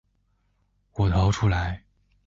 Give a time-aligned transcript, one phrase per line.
[0.95, 1.83] 我逃出来